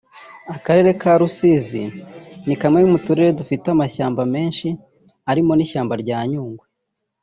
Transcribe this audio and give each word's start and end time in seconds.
Akarere 0.55 0.89
ka 1.01 1.11
Rusizi 1.19 1.83
ni 2.47 2.55
kamwe 2.61 2.81
mu 2.91 2.97
turere 3.05 3.31
dufite 3.39 3.65
amashyamba 3.71 4.21
menshi 4.33 4.67
arimo 5.31 5.51
n’ishyamba 5.55 5.93
rya 6.03 6.19
Nyungwe 6.29 6.65